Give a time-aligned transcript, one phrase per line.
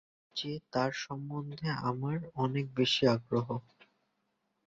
[0.03, 3.47] গান্ধীর চেয়ে তার সম্বন্ধেই আমার অনেক বেশী আগ্রহ।